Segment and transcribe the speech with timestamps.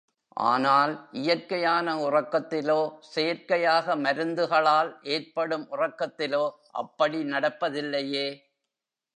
[0.43, 2.79] ஆனால், இயற்கையான உறக்கத்திலோ,
[3.09, 6.43] செயற்கையாக மருந்துகளால் ஏற்படும் உறக்கத்திலோ,
[6.73, 8.27] அப்படி நடப்பதில்லையே!